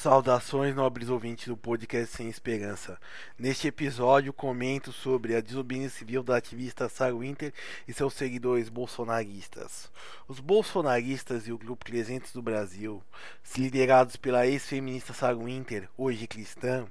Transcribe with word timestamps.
Saudações, 0.00 0.74
nobres 0.74 1.10
ouvintes 1.10 1.48
do 1.48 1.58
podcast 1.58 2.16
Sem 2.16 2.30
Esperança. 2.30 2.98
Neste 3.38 3.68
episódio, 3.68 4.32
comento 4.32 4.92
sobre 4.92 5.36
a 5.36 5.42
desobediência 5.42 5.98
civil 5.98 6.22
da 6.22 6.38
ativista 6.38 6.88
Sarah 6.88 7.14
Winter 7.14 7.52
e 7.86 7.92
seus 7.92 8.14
seguidores 8.14 8.70
bolsonaristas. 8.70 9.92
Os 10.26 10.40
bolsonaristas 10.40 11.46
e 11.46 11.52
o 11.52 11.58
grupo 11.58 11.84
300 11.84 12.32
do 12.32 12.40
Brasil, 12.40 13.02
liderados 13.58 14.16
pela 14.16 14.46
ex-feminista 14.46 15.12
Sarah 15.12 15.36
Winter, 15.36 15.86
hoje 15.98 16.26
cristã, 16.26 16.86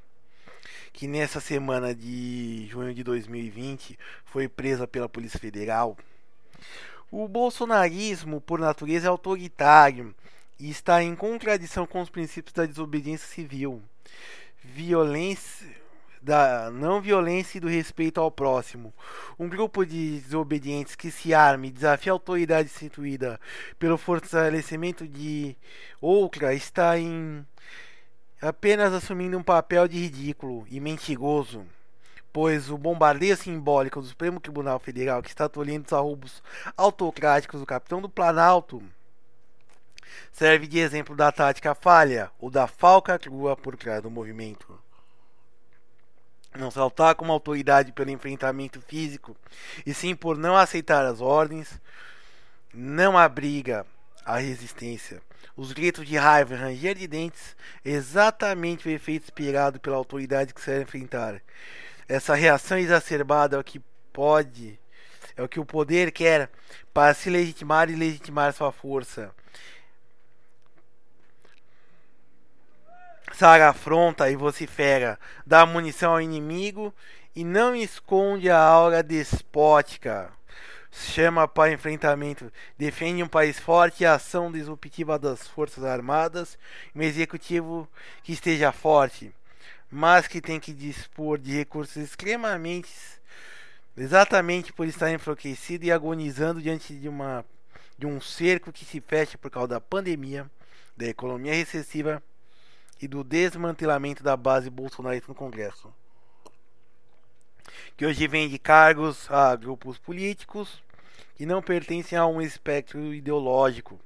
que 0.94 1.08
nessa 1.08 1.40
semana 1.40 1.96
de 1.96 2.68
junho 2.70 2.94
de 2.94 3.04
2020 3.04 3.98
foi 4.24 4.48
presa 4.48 4.86
pela 4.88 5.10
Polícia 5.10 5.40
Federal. 5.40 5.98
O 7.10 7.28
bolsonarismo, 7.28 8.40
por 8.40 8.60
natureza, 8.60 9.08
é 9.08 9.10
autoritário 9.10 10.14
e 10.60 10.70
está 10.70 11.02
em 11.02 11.16
contradição 11.16 11.88
com 11.88 12.02
os 12.02 12.10
princípios 12.10 12.54
da 12.54 12.66
desobediência 12.66 13.28
civil, 13.28 13.82
violência, 14.64 15.68
da 16.22 16.70
não 16.70 17.00
violência 17.00 17.58
e 17.58 17.62
do 17.62 17.68
respeito 17.70 18.20
ao 18.20 18.30
próximo. 18.30 18.94
Um 19.40 19.48
grupo 19.48 19.86
de 19.86 20.20
desobedientes 20.20 20.96
que 20.96 21.10
se 21.10 21.34
arme 21.34 21.70
e 21.70 21.72
desafia 21.72 22.12
a 22.12 22.16
autoridade 22.16 22.70
instituída 22.70 23.40
pelo 23.78 23.98
fortalecimento 23.98 25.08
de 25.08 25.56
outra 26.02 26.54
está 26.54 27.00
em 27.00 27.46
apenas 28.42 28.94
assumindo 28.94 29.38
um 29.38 29.44
papel 29.44 29.88
de 29.88 29.98
ridículo 29.98 30.66
e 30.70 30.80
mentiroso 30.80 31.66
pois 32.32 32.70
o 32.70 32.78
bombardeio 32.78 33.36
simbólico 33.36 34.00
do 34.00 34.08
Supremo 34.08 34.40
Tribunal 34.40 34.80
Federal 34.80 35.22
que 35.22 35.30
está 35.30 35.50
tolhendo 35.50 35.86
os 35.86 35.94
arroubos 35.94 36.44
autocráticos 36.78 37.60
do 37.60 37.66
capitão 37.66 38.02
do 38.02 38.08
Planalto 38.08 38.82
serve 40.32 40.68
de 40.68 40.80
exemplo 40.80 41.16
da 41.16 41.32
tática 41.32 41.76
falha 41.76 42.32
ou 42.40 42.50
da 42.50 42.68
falca 42.68 43.18
crua 43.18 43.56
por 43.56 43.76
trás 43.76 44.02
do 44.02 44.10
movimento. 44.10 44.80
Não 46.56 46.72
saltar 46.72 47.16
como 47.16 47.32
autoridade 47.32 47.92
pelo 47.92 48.10
enfrentamento 48.10 48.82
físico, 48.82 49.36
e 49.86 49.94
sim 49.94 50.16
por 50.16 50.38
não 50.38 50.58
aceitar 50.58 51.06
as 51.06 51.22
ordens, 51.22 51.80
não 52.74 53.18
abriga 53.18 53.86
a 54.26 54.38
resistência. 54.38 55.22
Os 55.56 55.74
gritos 55.74 56.08
de 56.08 56.18
raiva 56.18 56.54
e 56.54 56.58
ranger 56.58 56.96
de 56.96 57.08
dentes, 57.08 57.56
exatamente 57.84 58.88
o 58.88 58.92
efeito 58.92 59.24
esperado 59.24 59.80
pela 59.80 59.98
autoridade 59.98 60.54
que 60.54 60.62
se 60.62 60.82
enfrentar. 60.82 61.42
Essa 62.08 62.34
reação 62.34 62.78
exacerbada 62.78 63.58
é 63.58 63.60
o 63.60 63.64
que 63.64 63.82
pode, 64.12 64.80
é 65.36 65.44
o 65.44 65.48
que 65.48 65.60
o 65.60 65.66
poder 65.66 66.12
quer 66.12 66.50
para 66.94 67.14
se 67.14 67.30
legitimar 67.30 67.90
e 67.90 67.96
legitimar 67.96 68.54
sua 68.54 68.72
força. 68.72 69.32
Saga 73.40 73.70
afronta 73.70 74.30
e 74.30 74.36
vocifera, 74.36 75.18
dá 75.48 75.66
munição 75.66 76.12
ao 76.12 76.20
inimigo 76.20 76.94
e 77.34 77.46
não 77.46 77.74
esconde 77.74 78.50
a 78.50 78.60
aura 78.60 79.02
despótica. 79.02 80.30
Chama 80.92 81.48
para 81.48 81.72
enfrentamento, 81.72 82.52
defende 82.78 83.24
um 83.24 83.30
país 83.30 83.58
forte 83.58 84.04
e 84.04 84.06
a 84.06 84.16
ação 84.16 84.52
disruptiva 84.52 85.18
das 85.18 85.48
Forças 85.48 85.86
Armadas, 85.86 86.60
um 86.94 87.02
executivo 87.02 87.88
que 88.24 88.34
esteja 88.34 88.74
forte, 88.74 89.34
mas 89.90 90.28
que 90.28 90.42
tem 90.42 90.60
que 90.60 90.74
dispor 90.74 91.38
de 91.38 91.56
recursos 91.56 91.96
extremamente 91.96 92.92
exatamente 93.96 94.74
por 94.74 94.86
estar 94.86 95.14
enfraquecido 95.14 95.86
e 95.86 95.94
agonizando 95.94 96.62
diante 96.62 96.94
de 96.94 97.08
uma 97.08 97.46
de 97.98 98.06
um 98.06 98.20
cerco 98.20 98.74
que 98.74 98.84
se 98.84 99.00
fecha 99.00 99.38
por 99.38 99.50
causa 99.50 99.70
da 99.70 99.80
pandemia, 99.80 100.46
da 100.98 101.06
economia 101.06 101.54
recessiva 101.54 102.22
e 103.02 103.08
do 103.08 103.24
desmantelamento 103.24 104.24
da 104.24 104.36
base 104.36 104.70
bolsonarista 104.70 105.28
no 105.30 105.36
Congresso, 105.36 105.94
que 107.96 108.06
hoje 108.06 108.28
vem 108.28 108.50
de 108.50 108.58
cargos 108.58 109.30
a 109.32 109.56
grupos 109.56 109.98
políticos 109.98 110.82
que 111.36 111.46
não 111.46 111.62
pertencem 111.62 112.18
a 112.18 112.26
um 112.26 112.42
espectro 112.42 113.14
ideológico, 113.14 114.00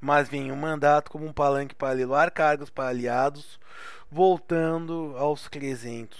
mas 0.00 0.28
vem 0.28 0.52
um 0.52 0.56
mandato 0.56 1.10
como 1.10 1.26
um 1.26 1.32
palanque 1.32 1.74
para 1.74 1.92
levar 1.92 2.30
cargos 2.30 2.70
para 2.70 2.88
aliados, 2.88 3.58
voltando 4.10 5.14
aos 5.18 5.48
300, 5.48 6.18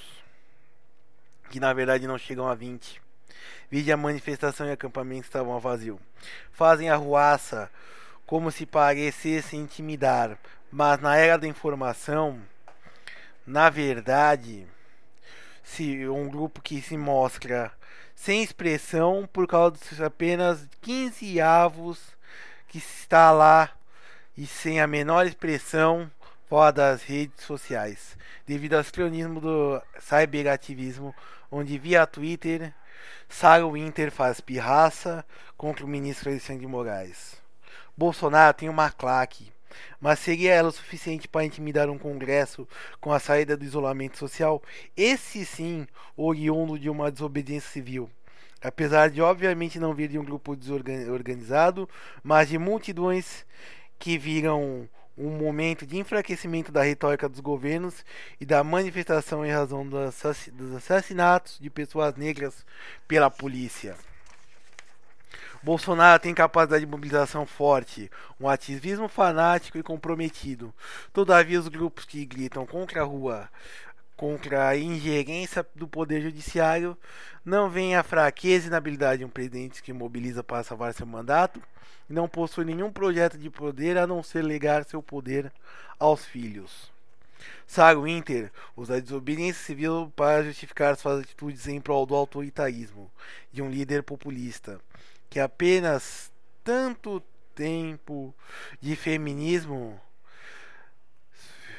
que 1.50 1.60
na 1.60 1.72
verdade 1.72 2.06
não 2.06 2.18
chegam 2.18 2.48
a 2.48 2.54
20. 2.54 3.00
Vide 3.70 3.92
a 3.92 3.96
manifestação 3.96 4.66
e 4.66 4.72
acampamento 4.72 5.26
estavam 5.26 5.54
a 5.54 5.58
vazio. 5.58 6.00
Fazem 6.50 6.90
a 6.90 6.96
ruaça 6.96 7.70
como 8.26 8.50
se 8.50 8.66
parecesse 8.66 9.56
intimidar, 9.56 10.38
mas 10.70 11.00
na 11.00 11.16
era 11.16 11.38
da 11.38 11.46
informação, 11.46 12.40
na 13.46 13.70
verdade, 13.70 14.66
se 15.62 16.08
um 16.08 16.28
grupo 16.28 16.60
que 16.60 16.80
se 16.82 16.96
mostra 16.96 17.72
sem 18.14 18.42
expressão 18.42 19.28
por 19.32 19.46
causa 19.46 19.76
de 19.76 20.04
apenas 20.04 20.68
15 20.80 21.40
avos 21.40 22.16
que 22.66 22.78
está 22.78 23.30
lá 23.30 23.70
e 24.36 24.46
sem 24.46 24.80
a 24.80 24.86
menor 24.86 25.26
expressão 25.26 26.10
fora 26.48 26.72
das 26.72 27.02
redes 27.02 27.44
sociais, 27.44 28.16
devido 28.46 28.74
ao 28.74 28.80
escronismo 28.80 29.40
do 29.40 29.82
cyberativismo, 30.00 31.14
onde 31.50 31.78
via 31.78 32.06
Twitter 32.06 32.72
Sarah 33.28 33.66
Winter 33.66 34.10
faz 34.10 34.40
pirraça 34.40 35.24
contra 35.56 35.84
o 35.84 35.88
ministro 35.88 36.30
Alexandre 36.30 36.62
de 36.62 36.66
Moraes. 36.66 37.36
Bolsonaro 37.96 38.54
tem 38.56 38.68
uma 38.68 38.90
claque 38.90 39.52
mas 40.00 40.18
seria 40.18 40.52
ela 40.52 40.68
o 40.68 40.72
suficiente 40.72 41.28
para 41.28 41.44
intimidar 41.44 41.88
um 41.90 41.98
Congresso 41.98 42.66
com 43.00 43.12
a 43.12 43.18
saída 43.18 43.56
do 43.56 43.64
isolamento 43.64 44.18
social? 44.18 44.62
Esse 44.96 45.44
sim, 45.44 45.86
oriundo 46.16 46.78
de 46.78 46.88
uma 46.88 47.10
desobediência 47.10 47.70
civil. 47.70 48.10
Apesar 48.60 49.10
de 49.10 49.22
obviamente 49.22 49.78
não 49.78 49.94
vir 49.94 50.08
de 50.08 50.18
um 50.18 50.24
grupo 50.24 50.56
desorganizado, 50.56 51.88
mas 52.22 52.48
de 52.48 52.58
multidões 52.58 53.46
que 53.98 54.18
viram 54.18 54.88
um 55.16 55.30
momento 55.30 55.84
de 55.84 55.96
enfraquecimento 55.96 56.70
da 56.70 56.82
retórica 56.82 57.28
dos 57.28 57.40
governos 57.40 58.04
e 58.40 58.46
da 58.46 58.62
manifestação 58.62 59.44
em 59.44 59.50
razão 59.50 59.86
dos 59.86 60.24
assassinatos 60.76 61.58
de 61.58 61.68
pessoas 61.68 62.14
negras 62.14 62.64
pela 63.06 63.28
polícia. 63.28 63.96
Bolsonaro 65.62 66.22
tem 66.22 66.34
capacidade 66.34 66.84
de 66.84 66.90
mobilização 66.90 67.44
forte, 67.44 68.10
um 68.40 68.48
ativismo 68.48 69.08
fanático 69.08 69.76
e 69.76 69.82
comprometido. 69.82 70.72
Todavia, 71.12 71.58
os 71.58 71.68
grupos 71.68 72.04
que 72.04 72.24
gritam 72.24 72.64
contra 72.64 73.02
a 73.02 73.04
rua, 73.04 73.48
contra 74.16 74.68
a 74.68 74.76
ingerência 74.76 75.66
do 75.74 75.88
poder 75.88 76.20
judiciário, 76.20 76.96
não 77.44 77.68
veem 77.68 77.96
a 77.96 78.02
fraqueza 78.02 78.66
e 78.66 78.68
inabilidade 78.68 79.18
de 79.18 79.24
um 79.24 79.28
presidente 79.28 79.82
que 79.82 79.92
mobiliza 79.92 80.44
para 80.44 80.62
salvar 80.62 80.94
seu 80.94 81.06
mandato 81.06 81.60
e 82.08 82.12
não 82.12 82.28
possui 82.28 82.64
nenhum 82.64 82.92
projeto 82.92 83.36
de 83.36 83.50
poder 83.50 83.98
a 83.98 84.06
não 84.06 84.22
ser 84.22 84.42
legar 84.42 84.84
seu 84.84 85.02
poder 85.02 85.52
aos 85.98 86.24
filhos. 86.24 86.90
Sarah 87.66 88.00
Winter 88.00 88.50
usa 88.76 88.96
a 88.96 89.00
desobediência 89.00 89.64
civil 89.64 90.12
para 90.16 90.42
justificar 90.42 90.96
suas 90.96 91.20
atitudes 91.20 91.66
em 91.68 91.80
prol 91.80 92.06
do 92.06 92.14
autoritarismo 92.14 93.10
de 93.52 93.62
um 93.62 93.70
líder 93.70 94.02
populista 94.02 94.80
que 95.28 95.40
apenas 95.40 96.32
tanto 96.64 97.22
tempo 97.54 98.34
de 98.80 98.94
feminismo 98.94 100.00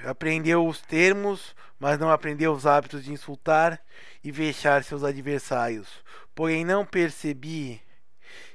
aprendeu 0.04 0.66
os 0.66 0.82
termos, 0.82 1.56
mas 1.80 2.00
não 2.00 2.12
aprendeu 2.12 2.52
os 2.52 2.66
hábitos 2.66 3.04
de 3.04 3.12
insultar 3.12 3.82
e 4.24 4.32
vexar 4.32 4.84
seus 4.84 5.04
adversários. 5.04 6.04
Porém, 6.36 6.66
não 6.66 6.86
percebi 6.86 7.82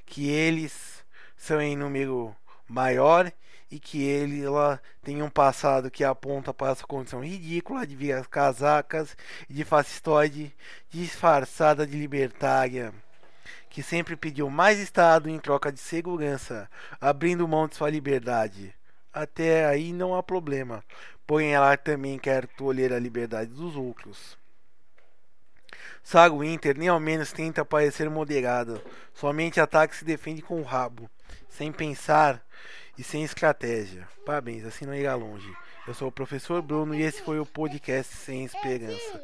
que 0.07 0.29
eles 0.29 1.05
são 1.37 1.61
em 1.61 1.77
número 1.77 2.35
maior 2.69 3.33
e 3.71 3.79
que 3.79 4.03
ele 4.03 4.45
ela 4.45 4.81
tem 5.03 5.23
um 5.23 5.29
passado 5.29 5.91
que 5.91 6.05
aponta 6.05 6.55
para 6.55 6.73
essa 6.73 6.87
condição 6.87 7.25
ridícula 7.25 7.87
de 7.87 7.97
virar 7.97 8.27
casacas 8.29 9.17
e 9.49 9.55
de 9.55 9.65
fascistoide 9.65 10.55
disfarçada 10.91 11.87
de 11.87 11.97
libertária 11.97 12.95
que 13.69 13.83
sempre 13.83 14.17
pediu 14.17 14.49
mais 14.49 14.79
Estado 14.79 15.29
em 15.29 15.39
troca 15.39 15.73
de 15.73 15.81
segurança, 15.81 16.69
abrindo 17.01 17.49
mão 17.49 17.69
de 17.69 17.77
sua 17.77 17.91
liberdade. 17.91 18.75
Até 19.13 19.67
aí 19.67 19.93
não 19.93 20.15
há 20.15 20.23
problema, 20.23 20.83
porém 21.27 21.55
ela 21.55 21.77
também 21.77 22.19
quer 22.19 22.47
tolher 22.47 22.93
a 22.93 22.99
liberdade 22.99 23.51
dos 23.51 23.77
outros. 23.77 24.37
Sarah 26.03 26.35
Winter 26.35 26.77
nem 26.77 26.89
ao 26.89 27.01
menos 27.01 27.33
tenta 27.33 27.65
parecer 27.65 28.11
moderada, 28.11 28.83
somente 29.15 29.61
ataca 29.61 29.95
e 29.95 29.97
se 29.97 30.05
defende 30.05 30.43
com 30.43 30.61
o 30.61 30.65
rabo, 30.65 31.09
sem 31.49 31.73
pensar 31.73 32.45
e 32.99 33.03
sem 33.03 33.25
estratégia. 33.25 34.07
Parabéns, 34.25 34.65
assim 34.65 34.85
não 34.85 34.95
irá 34.95 35.15
longe. 35.15 35.51
Eu 35.87 35.95
sou 35.95 36.09
o 36.09 36.13
professor 36.13 36.63
Bruno 36.63 36.95
e 36.95 37.03
esse 37.03 37.23
foi 37.23 37.39
o 37.39 37.47
podcast 37.47 38.15
Sem 38.17 38.45
Esperança. 38.45 39.23